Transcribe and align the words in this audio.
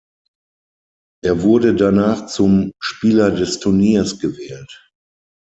Er 1.23 1.43
wurde 1.43 1.75
danach 1.75 2.25
zum 2.25 2.71
„Spieler 2.81 3.29
des 3.29 3.59
Turniers“ 3.59 4.17
gewählt. 4.17 4.91